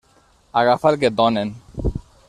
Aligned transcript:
Agafa 0.61 0.89
el 0.93 0.99
que 1.03 1.11
et 1.13 1.19
donen. 1.23 1.57